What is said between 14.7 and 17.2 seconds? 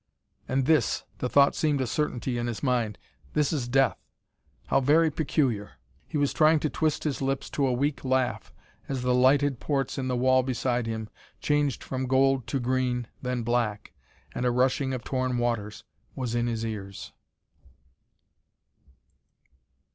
of torn waters was in his ears....